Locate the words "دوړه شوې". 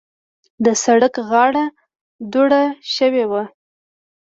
2.31-3.25